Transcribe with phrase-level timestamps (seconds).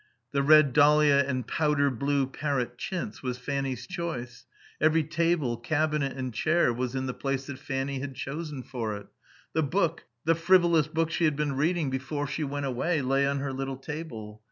[0.31, 4.47] The red dahlia and powder blue parrot chintz was Fanny's choice;
[4.81, 9.05] every table, cabinet and chair was in the place that Fanny had chosen for it.
[9.53, 13.37] The book, the frivolous book she had been reading before she went away, lay on
[13.41, 14.39] her little table.